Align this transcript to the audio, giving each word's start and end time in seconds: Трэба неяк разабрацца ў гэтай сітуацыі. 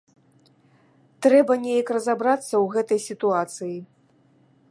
Трэба 1.25 1.53
неяк 1.65 1.87
разабрацца 1.97 2.51
ў 2.51 2.65
гэтай 2.79 2.99
сітуацыі. 3.09 3.77